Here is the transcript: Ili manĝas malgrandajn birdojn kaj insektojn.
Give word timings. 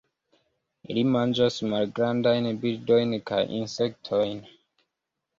Ili 0.93 1.01
manĝas 1.15 1.57
malgrandajn 1.73 2.47
birdojn 2.63 3.13
kaj 3.31 3.41
insektojn. 3.59 4.41